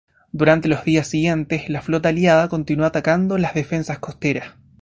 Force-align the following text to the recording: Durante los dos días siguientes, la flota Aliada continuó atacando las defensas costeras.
Durante 0.31 0.67
los 0.67 0.79
dos 0.79 0.85
días 0.85 1.07
siguientes, 1.07 1.69
la 1.69 1.83
flota 1.83 2.09
Aliada 2.09 2.49
continuó 2.49 2.87
atacando 2.87 3.37
las 3.37 3.53
defensas 3.53 3.99
costeras. 3.99 4.53